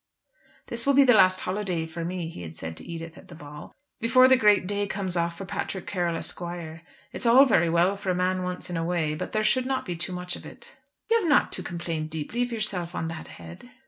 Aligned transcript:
"This 0.65 0.87
will 0.87 0.95
be 0.95 1.03
the 1.03 1.13
last 1.13 1.41
holiday 1.41 1.85
for 1.85 2.03
me," 2.03 2.27
he 2.27 2.41
had 2.41 2.55
said 2.55 2.75
to 2.77 2.83
Edith 2.83 3.19
at 3.19 3.27
the 3.27 3.35
ball, 3.35 3.71
"before 3.99 4.27
the 4.27 4.35
great 4.35 4.65
day 4.65 4.87
comes 4.87 5.15
off 5.15 5.37
for 5.37 5.45
Patrick 5.45 5.85
Carroll, 5.85 6.17
Esq. 6.17 6.39
It's 7.11 7.27
all 7.27 7.45
very 7.45 7.69
well 7.69 7.95
for 7.95 8.09
a 8.09 8.15
man 8.15 8.41
once 8.41 8.67
in 8.67 8.77
a 8.77 8.83
way, 8.83 9.13
but 9.13 9.31
there 9.31 9.43
should 9.43 9.67
not 9.67 9.85
be 9.85 9.95
too 9.95 10.11
much 10.11 10.35
of 10.35 10.43
it." 10.43 10.75
"You 11.11 11.19
have 11.19 11.29
not 11.29 11.51
to 11.51 11.61
complain 11.61 12.07
deeply 12.07 12.41
of 12.41 12.51
yourself 12.51 12.95
on 12.95 13.09
that 13.09 13.27
head." 13.27 13.69